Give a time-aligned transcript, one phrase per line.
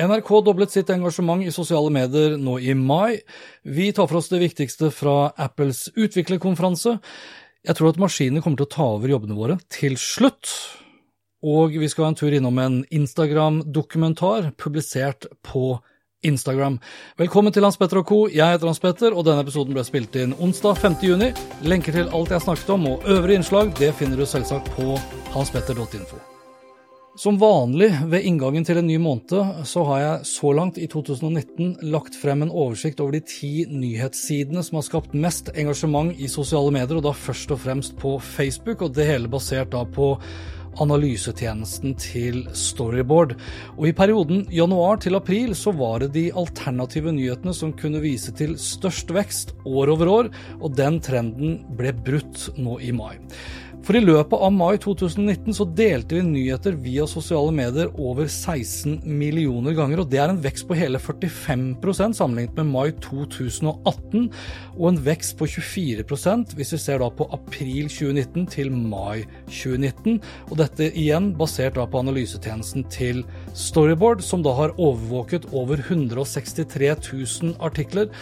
[0.00, 3.20] NRK doblet sitt engasjement i sosiale medier nå i mai.
[3.62, 6.96] Vi tar for oss det viktigste fra Apples utviklerkonferanse.
[7.66, 10.54] Jeg tror at maskinene kommer til å ta over jobbene våre til slutt.
[11.44, 15.78] Og vi skal ha en tur innom en Instagram-dokumentar publisert på
[16.24, 16.80] Instagram.
[17.20, 18.24] Velkommen til Hans Petter og co.
[18.28, 21.00] Jeg heter Hans Petter, og denne episoden ble spilt inn onsdag 5.
[21.04, 21.32] juni.
[21.64, 24.96] Lenker til alt jeg snakket om og øvrige innslag det finner du selvsagt på
[25.36, 26.39] hanspetter.info.
[27.20, 31.74] Som vanlig ved inngangen til en ny måned, så har jeg så langt i 2019
[31.92, 36.72] lagt frem en oversikt over de ti nyhetssidene som har skapt mest engasjement i sosiale
[36.72, 40.14] medier, og da først og fremst på Facebook, og det hele basert da på
[40.80, 43.36] analysetjenesten til Storyboard.
[43.76, 48.32] Og I perioden januar til april så var det de alternative nyhetene som kunne vise
[48.32, 53.18] til størst vekst år over år, og den trenden ble brutt nå i mai.
[53.80, 58.98] For i løpet av mai 2019 så delte vi nyheter via sosiale medier over 16
[59.08, 64.28] millioner ganger, og det er en vekst på hele 45% sammenlignet med mai 2018,
[64.76, 70.20] og en vekst på 24% hvis vi ser da på april 2019 til mai 2019.
[70.50, 73.24] Og dette igjen basert da på analysetjenesten til
[73.56, 78.12] Storyboard, som da har overvåket over 163 000 artikler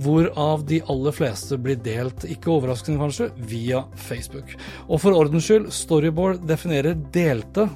[0.00, 4.54] hvorav de aller fleste blir delt, ikke overraskende kanskje, via Facebook.
[4.88, 7.68] Og for ordens skyld, Storyboard definerer delte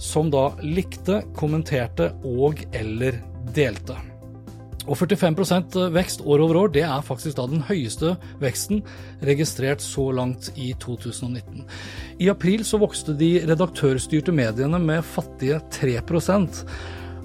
[0.00, 3.20] som da likte, kommenterte og eller
[3.54, 3.98] delte.
[4.88, 8.80] Og 45% vekst år over år, det er faktisk da den høyeste veksten
[9.28, 11.66] registrert så langt i 2019.
[12.24, 16.64] I april så vokste de redaktørstyrte mediene med fattige 3%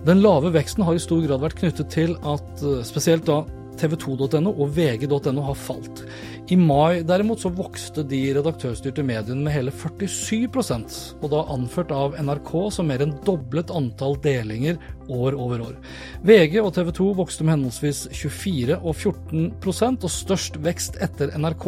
[0.05, 3.41] Den lave veksten har i stor grad vært knyttet til at spesielt da
[3.79, 6.03] tv2.no og vg.no har falt.
[6.51, 12.17] I mai derimot så vokste de redaktørstyrte mediene med hele 47% og da anført av
[12.21, 15.75] NRK som mer enn doblet antall delinger år over år.
[16.25, 21.67] VG og TV 2 vokste med henholdsvis 24 og 14% og størst vekst etter NRK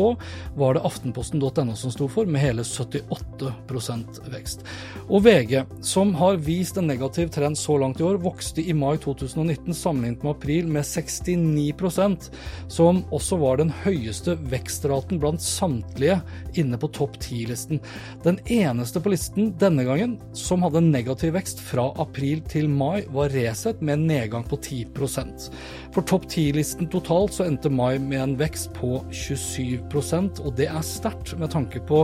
[0.58, 4.66] var det aftenposten.no som sto for, med hele 78% vekst.
[5.08, 8.98] Og VG, som har vist en negativ trend så langt i år, vokste i mai
[9.04, 12.30] 2019 sammenlignet med april med 69%
[12.72, 16.20] som også var den høyeste vekstraten blant samtlige
[16.60, 17.82] inne på topp 10-listen.
[18.26, 23.27] Den eneste på listen denne gangen som hadde negativ vekst fra april til mai, var
[23.34, 25.48] Resett med en nedgang på 10%
[25.96, 30.86] For topp 10-listen totalt så endte mai med en vekst på 27% og det er
[30.86, 32.04] sterkt med tanke på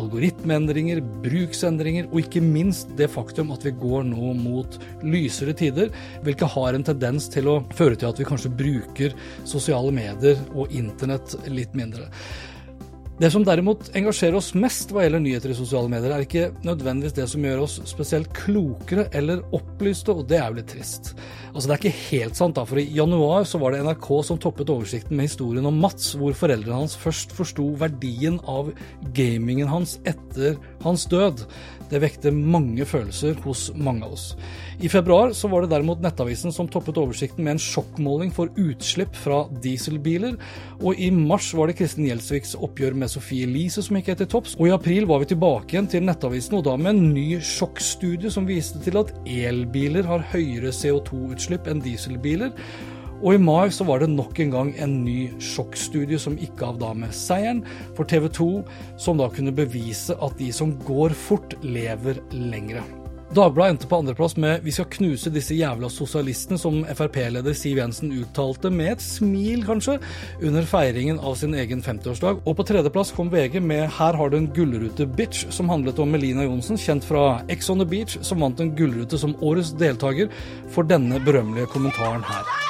[0.00, 5.90] algoritmeendringer, bruksendringer og ikke minst det faktum at vi går nå mot lysere tider,
[6.24, 9.16] hvilket har en tendens til å føre til at vi kanskje bruker
[9.48, 12.10] sosiale medier og internett litt mindre.
[13.20, 17.12] Det som derimot engasjerer oss mest hva gjelder nyheter i sosiale medier, er ikke nødvendigvis
[17.18, 21.10] det som gjør oss spesielt klokere eller opplyste, og det er jo litt trist.
[21.50, 24.40] Altså Det er ikke helt sant, da, for i januar så var det NRK som
[24.40, 28.72] toppet oversikten med historien om Mats, hvor foreldrene hans først forsto verdien av
[29.12, 31.44] gamingen hans etter hans død.
[31.90, 34.26] Det vekte mange følelser hos mange av oss.
[34.80, 39.16] I februar så var det derimot Nettavisen som toppet oversikten med en sjokkmåling for utslipp
[39.18, 40.36] fra dieselbiler,
[40.78, 44.54] og i mars var det Kristin Gjelsviks oppgjør med Sofie Elise som gikk etter topps,
[44.60, 48.30] og i april var vi tilbake igjen til Nettavisen, og da med en ny sjokkstudie
[48.32, 52.54] som viste til at elbiler har høyere CO2-utslipp enn dieselbiler.
[53.20, 56.78] Og i mai så var det nok en gang en ny sjokkstudie som gikk av
[56.80, 57.60] da med seieren
[57.98, 58.48] for TV 2,
[59.00, 62.84] som da kunne bevise at de som går fort, lever lengre.
[63.30, 68.10] Dagbladet endte på andreplass med 'Vi skal knuse disse jævla sosialistene', som Frp-leder Siv Jensen
[68.10, 70.00] uttalte med et smil, kanskje,
[70.42, 72.40] under feiringen av sin egen 50-årsdag.
[72.44, 76.42] Og på tredjeplass kom VG med 'Her har du en gullrute-bitch', som handlet om Melina
[76.42, 80.28] Johnsen, kjent fra Ex on the Beach, som vant en gullrute som årets deltaker
[80.68, 82.69] for denne berømmelige kommentaren her.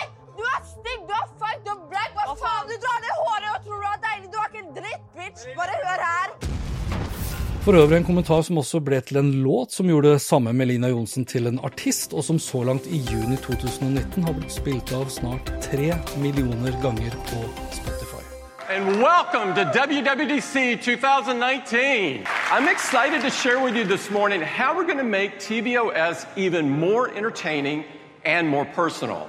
[7.71, 10.67] For øvrig en kommentar som også ble til en låt som gjorde det samme med
[10.67, 14.91] Lina Johnsen til en artist, og som så langt i juni 2019 har blitt spilt
[14.97, 17.45] av snart tre millioner ganger på
[17.77, 18.25] Spotify.
[18.67, 22.27] And welcome to WWDC 2019.
[22.51, 26.69] I'm excited to share with you this morning how we're going to make TVOS even
[26.69, 27.85] more entertaining
[28.25, 29.29] and more personal.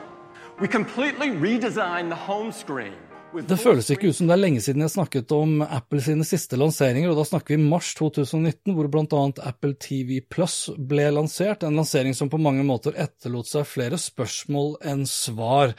[0.60, 3.11] We completely redesigned the home screen.
[3.32, 6.58] Det føles ikke ut som det er lenge siden jeg snakket om Apple sine siste
[6.60, 9.22] lanseringer, og da snakker vi mars 2019, hvor bl.a.
[9.48, 14.76] Apple TV Plus ble lansert, en lansering som på mange måter etterlot seg flere spørsmål
[14.92, 15.72] enn svar.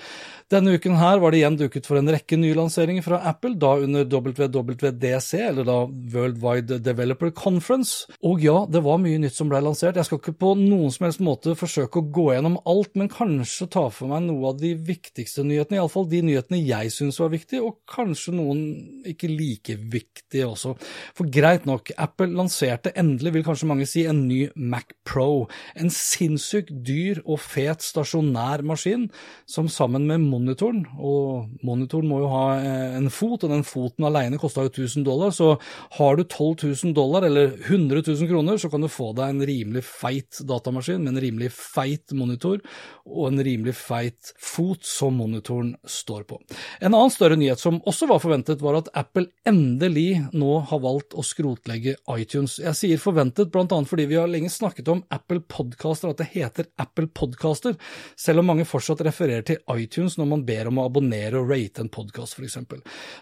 [0.53, 3.75] Denne uken her var det igjen duket for en rekke nye lanseringer fra Apple, da
[3.85, 5.79] under WWDC, eller da
[6.15, 8.09] World Wide Developer Conference.
[8.25, 10.01] Og ja, det var mye nytt som ble lansert.
[10.01, 13.69] Jeg skal ikke på noen som helst måte forsøke å gå gjennom alt, men kanskje
[13.77, 17.42] ta for meg noe av de viktigste nyhetene, iallfall de nyhetene jeg syns var viktige
[17.43, 18.63] viktig, og kanskje noen
[19.09, 20.75] ikke like viktige også.
[21.17, 25.49] For greit nok, Apple lanserte endelig, vil kanskje mange si, en ny Mac Pro.
[25.77, 29.09] En sinnssykt dyr og fet stasjonær maskin
[29.49, 34.07] som sammen med monitoren, og monitoren må jo ha eh, en fot, og den foten
[34.09, 35.57] alene kosta jo 1000 dollar, så
[35.99, 39.47] har du 12 000 dollar, eller 100 000 kroner, så kan du få deg en
[39.47, 42.61] rimelig feit datamaskin med en rimelig feit monitor
[43.07, 46.39] og en rimelig feit fot som monitoren står på.
[46.81, 51.17] En annen større nyhet som også var forventet, var at Apple endelig nå har valgt
[51.19, 52.59] å skrotlegge iTunes.
[52.63, 53.67] Jeg sier forventet bl.a.
[53.89, 57.77] fordi vi har lenge snakket om Apple Podcaster, at det heter Apple Podcaster,
[58.19, 61.85] selv om mange fortsatt refererer til iTunes når man ber om å abonnere og rate
[61.85, 62.59] en podkast, f.eks.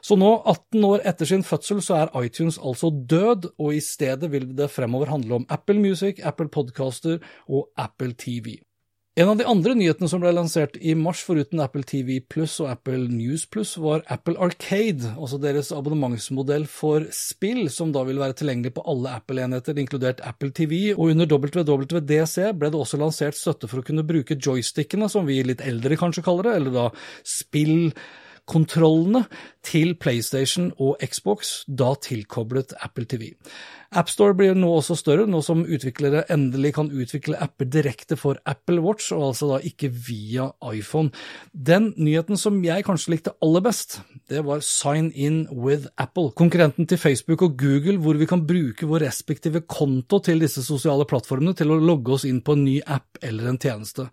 [0.07, 4.31] Så nå, 18 år etter sin fødsel, så er iTunes altså død, og i stedet
[4.33, 8.59] vil det fremover handle om Apple Music, Apple Podcaster og Apple TV.
[9.19, 12.69] En av de andre nyhetene som ble lansert i mars, foruten Apple TV Pluss og
[12.71, 18.39] Apple News Pluss, var Apple Arcade, altså deres abonnementsmodell for spill, som da vil være
[18.39, 20.93] tilgjengelig på alle Apple-enheter, inkludert Apple TV.
[20.95, 25.43] Og under WWDC ble det også lansert støtte for å kunne bruke joystickene, som vi
[25.43, 26.89] litt eldre kanskje kaller det, eller da
[27.27, 27.91] spill
[28.51, 29.25] kontrollene
[29.67, 33.31] til PlayStation og Xbox, da tilkoblet Apple TV.
[33.91, 38.79] AppStore blir nå også større, nå som utviklere endelig kan utvikle apper direkte for Apple
[38.85, 41.11] Watch, og altså da ikke via iPhone.
[41.51, 43.99] Den nyheten som jeg kanskje likte aller best,
[44.31, 48.87] det var Sign in with Apple, konkurrenten til Facebook og Google, hvor vi kan bruke
[48.87, 52.79] vår respektive konto til disse sosiale plattformene til å logge oss inn på en ny
[52.87, 54.07] app eller en tjeneste.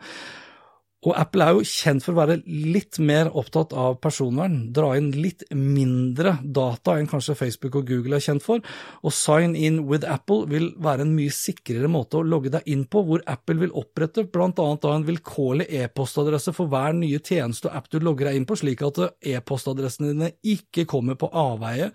[1.05, 5.11] Og Apple er jo kjent for å være litt mer opptatt av personvern, dra inn
[5.13, 8.63] litt mindre data enn kanskje Facebook og Google er kjent for,
[9.05, 12.87] og Sign in with Apple vil være en mye sikrere måte å logge deg inn
[12.89, 17.91] på, hvor Apple vil opprette annet en vilkårlig e-postadresse for hver nye tjeneste og app
[17.93, 21.91] du logger deg inn på, slik at e-postadressene dine ikke kommer på avveie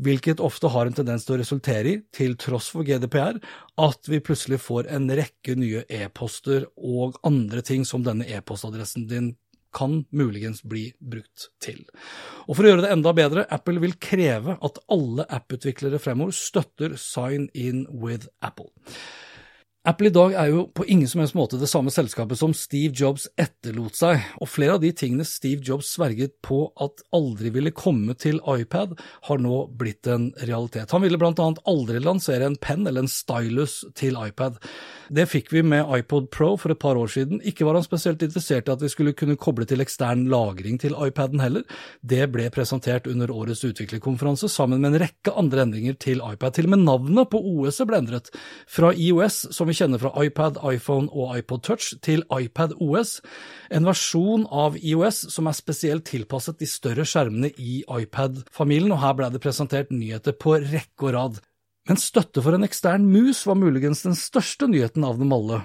[0.00, 3.38] hvilket ofte har en tendens til å resultere i, til tross for GDPR,
[3.80, 9.34] at vi plutselig får en rekke nye e-poster og andre ting som denne e-postadressen din
[9.76, 11.84] kan muligens bli brukt til.
[12.48, 16.96] Og For å gjøre det enda bedre, Apple vil kreve at alle apputviklere fremover støtter
[16.98, 18.72] Sign in with Apple.
[19.88, 22.92] Apple i dag er jo på ingen som helst måte det samme selskapet som Steve
[22.92, 27.72] Jobs etterlot seg, og flere av de tingene Steve Jobs sverget på at aldri ville
[27.72, 28.92] komme til iPad,
[29.24, 30.92] har nå blitt en realitet.
[30.92, 34.60] Han ville blant annet aldri lansere en penn eller en stylus til iPad.
[35.10, 37.40] Det fikk vi med iPod Pro for et par år siden.
[37.42, 40.94] Ikke var han spesielt interessert i at vi skulle kunne koble til ekstern lagring til
[40.94, 41.64] iPaden heller.
[42.06, 46.54] Det ble presentert under årets utviklerkonferanse sammen med en rekke andre endringer til iPad.
[46.54, 48.30] Til og med navnet på OS-et ble endret,
[48.70, 53.18] fra IOS, som vi kjenner fra iPad, iPhone og iPod Touch, til iPad OS,
[53.74, 59.18] en versjon av IOS som er spesielt tilpasset de større skjermene i iPad-familien, og her
[59.18, 61.46] ble det presentert nyheter på rekke og rad.
[61.90, 65.64] Men støtte for en ekstern mus var muligens den største nyheten av dem alle.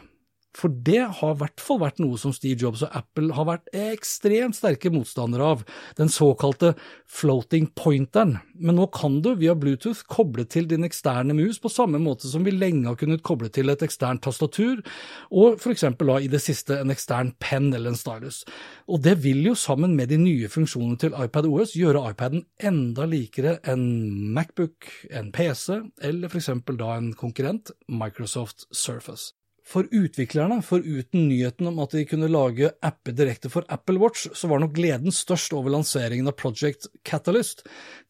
[0.55, 3.69] For det har i hvert fall vært noe som Steve Jobs og Apple har vært
[3.75, 5.65] ekstremt sterke motstandere av,
[5.99, 6.73] den såkalte
[7.11, 8.37] floating pointeren.
[8.55, 12.45] Men nå kan du via Bluetooth koble til din eksterne mus på samme måte som
[12.47, 14.81] vi lenge har kunnet koble til et eksternt tastatur,
[15.35, 18.43] og eksempel da i det siste en ekstern penn eller en stylus.
[18.87, 23.07] Og det vil jo sammen med de nye funksjonene til iPad OS gjøre iPaden enda
[23.09, 23.85] likere en
[24.35, 29.33] Macbook, en PC eller for eksempel da en konkurrent, Microsoft Surface.
[29.65, 34.27] For utviklerne, for uten nyheten om at de kunne lage apper direkte for Apple Watch,
[34.37, 37.63] så var nok gleden størst over lanseringen av Project Catalyst,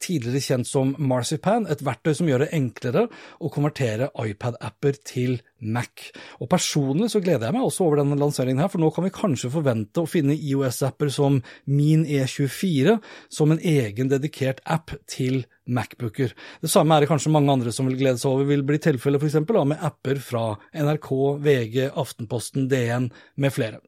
[0.03, 3.05] tidligere kjent som Marzipan, et verktøy som gjør det enklere
[3.39, 6.09] å konvertere iPad-apper til Mac.
[6.43, 9.15] Og Personlig så gleder jeg meg også over denne lanseringen, her, for nå kan vi
[9.15, 11.39] kanskje forvente å finne IOS-apper som
[11.71, 12.99] Min E24
[13.31, 16.33] som en egen dedikert app til Macbooker.
[16.61, 19.23] Det samme er det kanskje mange andre som vil glede seg over vil bli tilfellet
[19.23, 19.39] f.eks.
[19.41, 20.45] med apper fra
[20.75, 21.11] NRK,
[21.45, 23.09] VG, Aftenposten, DN
[23.41, 23.81] med flere.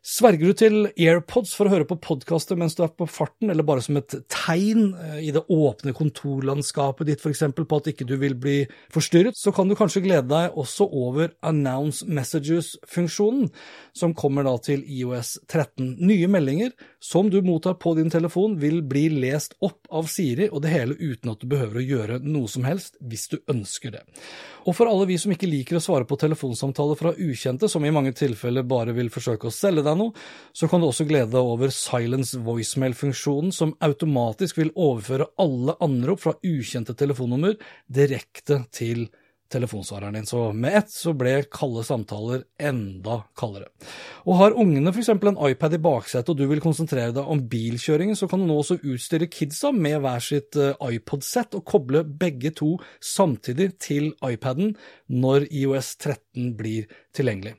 [0.00, 3.66] Sverger du til AirPods for å høre på podkaster mens du er på farten, eller
[3.68, 7.42] bare som et tegn eh, i det åpne kontorlandskapet ditt f.eks.
[7.52, 8.62] på at ikke du vil bli
[8.94, 13.50] forstyrret, så kan du kanskje glede deg også over Announce Messages-funksjonen,
[13.92, 15.98] som kommer da til IOS 13.
[16.00, 16.72] Nye meldinger
[17.04, 20.96] som du mottar på din telefon, vil bli lest opp av Siri, og det hele
[20.96, 24.02] uten at du behøver å gjøre noe som helst, hvis du ønsker det.
[24.64, 27.92] Og for alle vi som ikke liker å svare på telefonsamtaler fra ukjente, som i
[27.92, 30.14] mange tilfeller bare vil forsøke å selge deg noe,
[30.52, 36.22] så kan du også glede deg over Silence voicemail-funksjonen, som automatisk vil overføre alle anrop
[36.24, 37.56] fra ukjente telefonnummer
[37.90, 39.08] direkte til
[39.50, 40.26] telefonsvareren din.
[40.28, 43.70] Så med ett så ble kalde samtaler enda kaldere.
[44.26, 45.10] Og har ungene f.eks.
[45.14, 48.60] en iPad i baksetet og du vil konsentrere deg om bilkjøringen, så kan du nå
[48.62, 54.74] også utstyre kidsa med hver sitt eh, iPod-sett og koble begge to samtidig til iPaden
[55.10, 57.56] når IOS 13 blir tilgjengelig.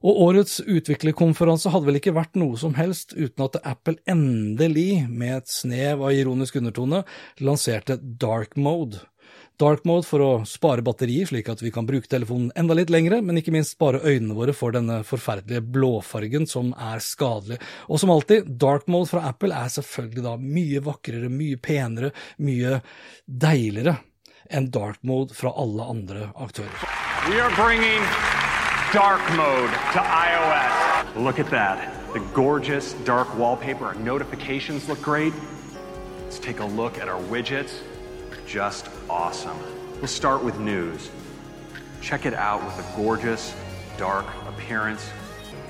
[0.00, 5.42] Og årets utviklerkonferanse hadde vel ikke vært noe som helst uten at Apple endelig, med
[5.42, 7.02] et snev av ironisk undertone,
[7.44, 9.02] lanserte dark mode.
[9.60, 13.18] Dark mode for å spare batteri, slik at vi kan bruke telefonen enda litt lengre,
[13.20, 17.58] men ikke minst spare øynene våre for denne forferdelige blåfargen som er skadelig.
[17.92, 22.80] Og som alltid, dark mode fra Apple er selvfølgelig da mye vakrere, mye penere, mye
[23.28, 23.98] deiligere
[24.48, 26.80] enn dark mode fra alle andre aktører.
[27.28, 27.52] We are
[28.92, 31.16] dark mode to iOS.
[31.16, 31.78] Look at that.
[32.14, 33.84] The gorgeous dark wallpaper.
[33.84, 35.34] Our notifications look great.
[36.24, 37.82] Let's take a look at our widgets.
[38.50, 39.56] Just awesome.
[39.98, 41.08] We'll start with news.
[42.00, 43.54] Check it out with a gorgeous,
[43.96, 45.08] dark appearance.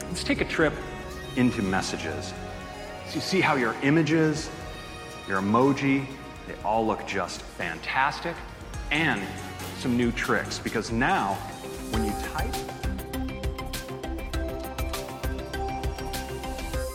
[0.09, 0.73] Let's take a trip
[1.37, 2.33] into messages.
[3.07, 4.49] So you see how your images,
[5.29, 6.07] your emoji,
[6.49, 8.35] they all look just fantastic.
[8.91, 9.21] And
[9.77, 11.35] some new tricks because now
[11.91, 12.55] when you type,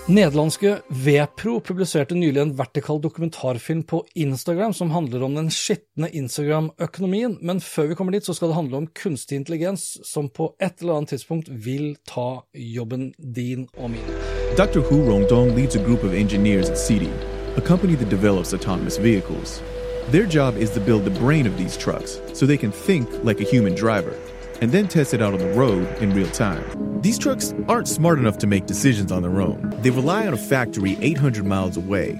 [0.05, 7.39] Nederlandske Vepro publiserte nylig en vertikal dokumentarfilm på Instagram som handler om den skitne Instagram-økonomien,
[7.41, 10.77] men før vi kommer dit så skal det handle om kunstig intelligens som på et
[10.81, 14.13] eller annet tidspunkt vil ta jobben din og min.
[14.59, 14.85] Dr.
[14.85, 17.09] Hu Rongdong leads a group of engineers at CD,
[17.57, 19.63] a company that develops autonomous vehicles.
[20.11, 23.41] Their job is to build the brain of these trucks so they can think like
[23.41, 24.13] a human driver
[24.61, 26.63] and then test it out on the road in real time.
[27.01, 29.73] These trucks aren't smart enough to make decisions on their own.
[29.81, 32.13] They rely on a factory 800 miles away,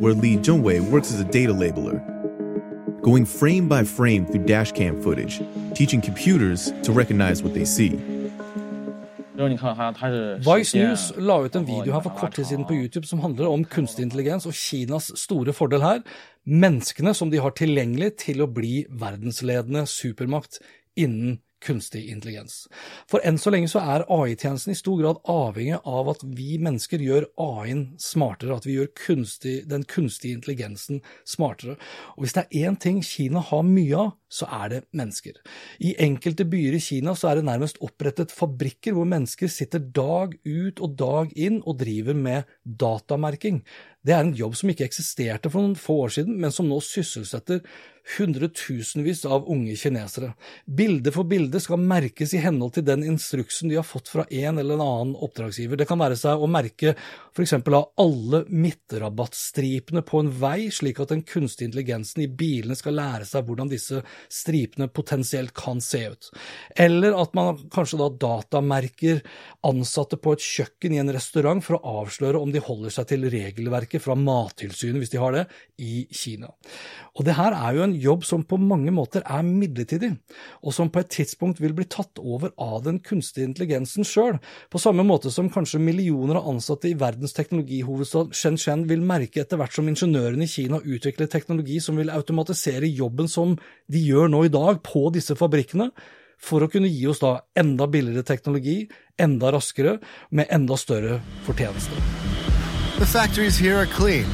[0.00, 2.00] where Lee Jungwei works as a data labeler,
[3.02, 5.40] going frame by frame through dashcam footage,
[5.74, 7.98] teaching computers to recognize what they see.
[9.36, 13.48] Vice News la ut en video her for kort tid siden på YouTube som handler
[13.48, 16.00] om kunstig intelligens og Kinas store fordel her,
[16.44, 20.60] menneskene som de har tilgjengelig til å bli verdensledende supermakt
[20.96, 22.66] innen kunstig intelligens.
[23.10, 27.02] For enn så lenge så er AI-tjenesten i stor grad avhengig av at vi mennesker
[27.02, 31.78] gjør AI-en smartere, at vi gjør kunstig, den kunstige intelligensen smartere.
[32.16, 35.38] Og hvis det er én ting Kina har mye av, så er det mennesker.
[35.86, 40.34] I enkelte byer i Kina så er det nærmest opprettet fabrikker hvor mennesker sitter dag
[40.42, 43.62] ut og dag inn og driver med datamerking.
[44.06, 46.78] Det er en jobb som ikke eksisterte for noen få år siden, men som nå
[46.84, 47.64] sysselsetter
[48.06, 50.32] hundretusenvis av unge kinesere.
[50.64, 54.60] Bilde for bilde skal merkes i henhold til den instruksen de har fått fra en
[54.62, 55.80] eller annen oppdragsgiver.
[55.80, 56.94] Det kan være seg å merke
[57.34, 57.56] f.eks.
[57.58, 63.26] av alle midtrabattstripene på en vei, slik at den kunstige intelligensen i bilene skal lære
[63.28, 66.30] seg hvordan disse stripene potensielt kan se ut.
[66.78, 69.24] Eller at man kanskje da datamerker
[69.66, 73.26] ansatte på et kjøkken i en restaurant for å avsløre om de holder seg til
[73.34, 75.44] regelverket fra Mattilsynet, hvis de har det,
[75.82, 76.50] i Kina.
[77.16, 80.12] Og det her er jo en jobb som på mange måter er midlertidig,
[80.62, 84.40] og som på et tidspunkt vil bli tatt over av den kunstige intelligensen sjøl,
[84.72, 89.60] på samme måte som kanskje millioner av ansatte i verdens teknologihovedstad Shenzhen vil merke etter
[89.60, 93.56] hvert som ingeniørene i Kina utvikler teknologi som vil automatisere jobben som
[93.92, 95.90] de gjør nå i dag på disse fabrikkene,
[96.36, 98.82] for å kunne gi oss da enda billigere teknologi,
[99.18, 99.98] enda raskere,
[100.30, 102.45] med enda større fortjeneste.
[102.98, 104.24] The factories here are clean,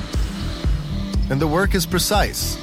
[1.30, 2.56] and the work is precise.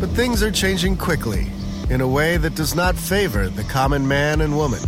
[0.00, 1.46] But things are changing quickly
[1.88, 4.80] in a way that does not favor the common man and woman.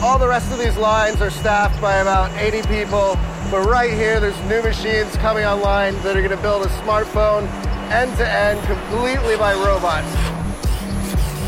[0.00, 3.18] All the rest of these lines are staffed by about 80 people,
[3.50, 7.46] but right here there's new machines coming online that are going to build a smartphone
[7.92, 10.10] end to end completely by robots.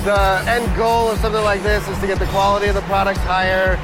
[0.04, 3.20] The end goal of something like this is to get the quality of the products
[3.20, 3.76] higher,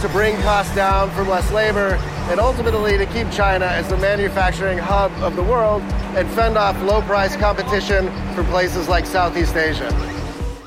[0.00, 1.96] to bring costs down from less labor,
[2.30, 5.82] and ultimately to keep China as the manufacturing hub of the world
[6.16, 9.90] and fend off low price competition from places like Southeast Asia.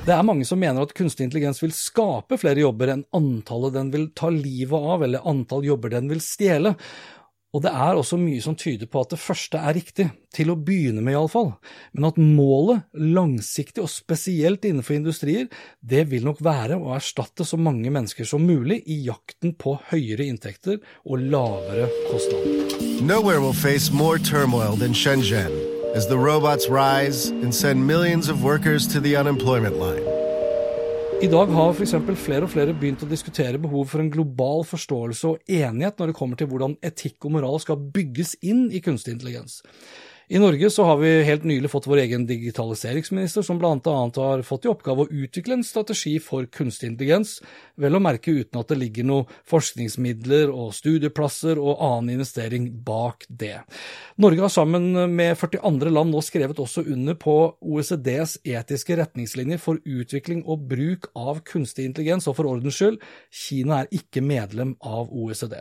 [0.02, 3.92] Det er mange som mener at kunstig intelligens vil skape flere jobber enn antallet den
[3.94, 6.74] vil ta livet av, eller antall jobber den vil stjele.
[7.52, 10.56] Og det er også mye som tyder på at det første er riktig, til å
[10.56, 11.50] begynne med iallfall,
[11.92, 15.50] men at målet, langsiktig og spesielt innenfor industrier,
[15.84, 20.30] det vil nok være å erstatte så mange mennesker som mulig i jakten på høyere
[20.32, 22.80] inntekter og lavere kostnader.
[23.04, 25.52] Nowhere will face more turmoil than Shenzhen
[25.94, 29.02] as the robots rise and send millions of workers to.
[31.22, 31.92] I dag har f.eks.
[32.18, 36.16] flere og flere begynt å diskutere behov for en global forståelse og enighet når det
[36.18, 39.60] kommer til hvordan etikk og moral skal bygges inn i kunstig intelligens.
[40.32, 43.74] I Norge så har vi helt nylig fått vår egen digitaliseringsminister, som bl.a.
[44.16, 47.42] har fått i oppgave å utvikle en strategi for kunstig intelligens,
[47.76, 53.26] vel å merke uten at det ligger noe forskningsmidler og studieplasser og annen investering bak
[53.28, 53.58] det.
[54.24, 59.60] Norge har sammen med 40 andre land nå skrevet også under på OECDs etiske retningslinjer
[59.60, 63.02] for utvikling og bruk av kunstig intelligens, og for ordens skyld,
[63.36, 65.60] Kina er ikke medlem av OECD.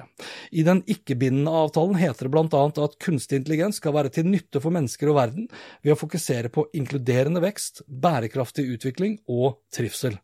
[0.55, 2.65] I den ikke-bindende avtalen heter det bl.a.
[2.71, 5.51] at kunstig intelligens skal være til nytte for mennesker og verden
[5.85, 10.19] ved å fokusere på inkluderende vekst, bærekraftig utvikling og trivsel.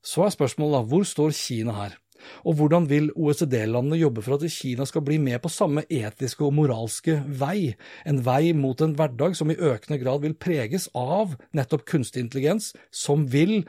[0.00, 1.98] Så er spørsmålet da, hvor står Kina her?
[2.44, 6.54] Og hvordan vil OECD-landene jobbe for at Kina skal bli med på samme etiske og
[6.56, 7.74] moralske vei,
[8.04, 12.72] en vei mot en hverdag som i økende grad vil preges av nettopp kunstig intelligens,
[12.92, 13.62] som vil,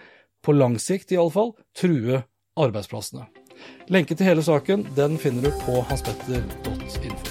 [0.44, 2.24] på lang sikt iallfall, true
[2.60, 3.28] arbeidsplassene.
[3.94, 7.31] Lenke til hele saken den finner du på hanspetter.info.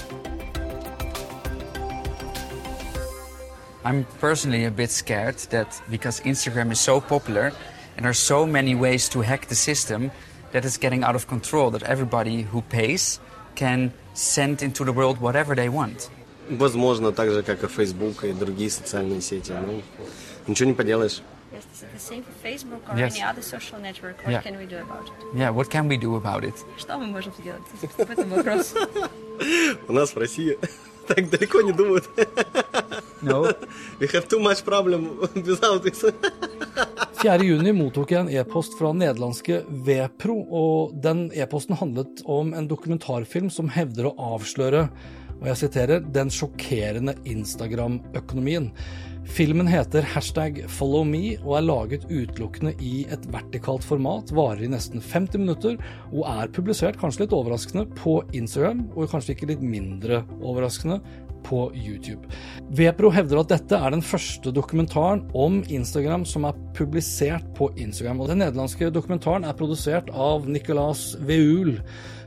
[3.84, 7.52] I'm personally a bit scared that because Instagram is so popular
[7.96, 10.10] and there's so many ways to hack the system
[10.52, 13.20] that it's getting out of control, that everybody who pays
[13.54, 16.10] can send into the world whatever they want.
[16.48, 19.52] Возможно, так же, как и Facebook и другие социальные сети.
[19.52, 19.82] Ну,
[20.46, 21.20] ничего не поделаешь.
[21.52, 23.14] Yes, this is the same for Facebook or Yes.
[23.14, 24.16] any other social network.
[24.24, 24.42] What Yeah.
[24.42, 25.38] can we do about it?
[25.38, 26.54] Yeah, what can we do about it?
[26.78, 27.62] Что мы можем сделать?
[27.96, 28.74] В этом вопрос.
[29.88, 30.58] У нас в России
[31.08, 32.08] так далеко не думают.
[33.21, 33.51] No.
[33.99, 36.05] We have too much problem without this.
[37.21, 37.43] 4.
[37.45, 43.51] juni mottok jeg en e-post fra nederlandske Vepro, og den e-posten handlet om en dokumentarfilm
[43.53, 44.87] som hevder å avsløre,
[45.41, 48.71] og jeg siterer, den sjokkerende Instagram-økonomien.
[49.31, 54.71] Filmen heter hashtag follow me og er laget utelukkende i et vertikalt format, varer i
[54.71, 55.77] nesten 50 minutter
[56.09, 60.99] og er publisert, kanskje litt overraskende, på Instagram, og kanskje ikke litt mindre overraskende,
[61.43, 62.29] på YouTube.
[62.77, 68.21] Vepro hevder at dette er den første dokumentaren om Instagram som er publisert på Instagram.
[68.21, 71.77] og Den nederlandske dokumentaren er produsert av Nicolas Veul,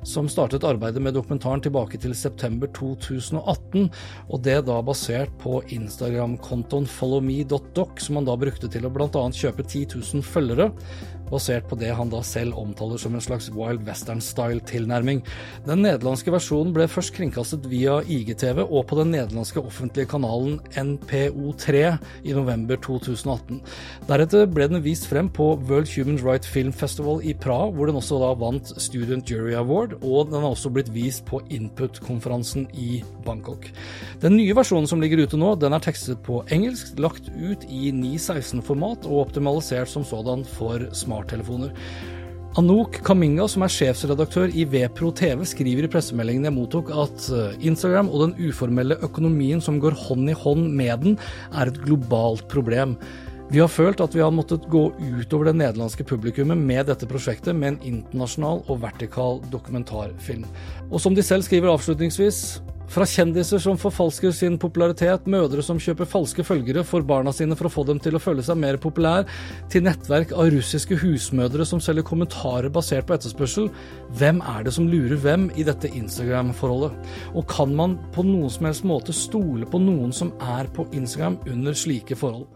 [0.04, 3.88] som startet arbeidet med dokumentaren tilbake til september 2018,
[4.28, 9.08] og det da basert på Instagram-kontoen followme.doc, som han da brukte til å bl.a.
[9.32, 10.70] kjøpe 10 000 følgere,
[11.30, 15.22] basert på det han da selv omtaler som en slags Wild Western-style-tilnærming.
[15.66, 21.84] Den nederlandske versjonen ble først kringkastet via IGTV og på den nederlandske offentlige kanalen NPO3
[22.24, 23.60] i november 2018.
[24.08, 27.98] Deretter ble den vist frem på World Human Rights Film Festival i Praha, hvor den
[28.00, 33.02] også da vant Student Jury Award, og den har også blitt vist på Input-konferansen i
[33.24, 33.70] Bangkok.
[34.22, 37.90] Den nye versjonen som ligger ute nå, den er tekstet på engelsk, lagt ut i
[37.94, 40.84] 916-format og optimalisert som sådan for
[41.14, 41.72] smarttelefoner.
[42.54, 47.56] Anouk Kaminga, som er sjefsredaktør i Vepro TV, skriver i pressemeldingen jeg mottok at eh,
[47.66, 51.16] Instagram og den uformelle økonomien som går hånd i hånd med den,
[51.50, 52.94] er et globalt problem.
[53.52, 57.52] Vi har følt at vi har måttet gå utover det nederlandske publikummet med dette prosjektet
[57.56, 60.46] med en internasjonal og vertikal dokumentarfilm.
[60.90, 62.40] Og som de selv skriver avslutningsvis,
[62.94, 67.68] fra kjendiser som forfalsker sin popularitet, mødre som kjøper falske følgere for barna sine for
[67.68, 69.28] å få dem til å føle seg mer populær,
[69.72, 73.70] til nettverk av russiske husmødre som selger kommentarer basert på etterspørsel,
[74.20, 76.96] hvem er det som lurer hvem i dette Instagram-forholdet?
[77.34, 81.40] Og kan man på noen som helst måte stole på noen som er på Instagram
[81.50, 82.46] under slike forhold?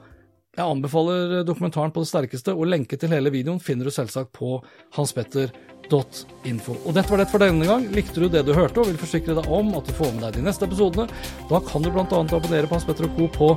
[0.57, 4.57] Jeg anbefaler dokumentaren på det sterkeste, og lenke til hele videoen finner du selvsagt på
[4.97, 6.75] hanspetter.info.
[6.83, 7.85] Og dette var det for denne gang.
[7.95, 10.41] Likte du det du hørte og vil forsikre deg om at du får med deg
[10.41, 11.07] de neste episodene,
[11.53, 12.09] da kan du bl.a.
[12.09, 13.29] abonnere på Hans Petter og Co.
[13.37, 13.51] på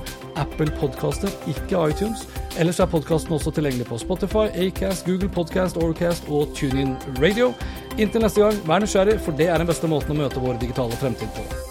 [0.43, 2.27] Apple Podcaster, ikke iTunes.
[2.59, 7.53] Ellers er podkasten også tilgjengelig på Spotify, Acast, Google Podcast, Orcast og TuneIn Radio.
[7.97, 10.99] Inntil neste gang, vær nysgjerrig, for det er den beste måten å møte vår digitale
[10.99, 11.70] fremtid på.